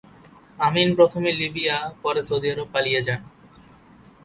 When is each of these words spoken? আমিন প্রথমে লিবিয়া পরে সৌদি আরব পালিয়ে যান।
আমিন 0.59 0.89
প্রথমে 0.97 1.29
লিবিয়া 1.39 1.77
পরে 2.03 2.21
সৌদি 2.27 2.47
আরব 2.53 2.67
পালিয়ে 2.73 3.01
যান। 3.07 3.21